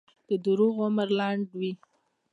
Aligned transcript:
د 0.29 0.31
دروغو 0.43 0.81
عمر 0.87 1.09
لنډ 1.19 1.45
وي. 1.59 1.71